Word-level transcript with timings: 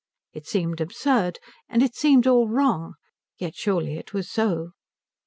It 0.33 0.47
seemed 0.47 0.81
absurd, 0.81 1.37
and 1.69 1.83
it 1.83 1.93
seemed 1.95 2.25
all 2.25 2.47
wrong; 2.47 2.95
yet 3.37 3.53
surely 3.53 3.97
it 3.99 4.15
was 4.15 4.27
so. 4.31 4.71